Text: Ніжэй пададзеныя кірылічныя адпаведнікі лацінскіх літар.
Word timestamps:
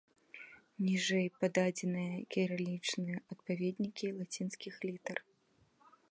Ніжэй 0.85 1.27
пададзеныя 1.41 2.15
кірылічныя 2.35 3.17
адпаведнікі 3.35 4.07
лацінскіх 4.21 4.75
літар. 4.89 5.17